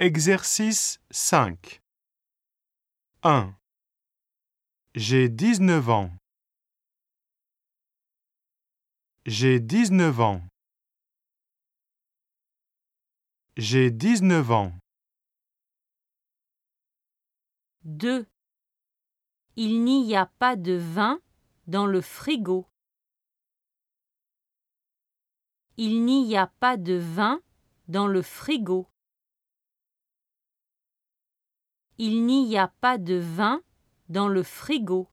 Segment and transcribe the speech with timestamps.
[0.00, 1.82] Exercice 5
[3.24, 3.52] 1.
[4.94, 6.12] J'ai 19 ans.
[9.26, 10.42] J'ai 19 ans.
[13.56, 14.72] J'ai 19 ans.
[17.82, 18.24] 2.
[19.56, 21.20] Il n'y a pas de vin
[21.66, 22.68] dans le frigo.
[25.76, 27.42] Il n'y a pas de vin
[27.88, 28.88] dans le frigo.
[31.98, 33.60] Il n'y a pas de vin
[34.08, 35.08] dans le frigo.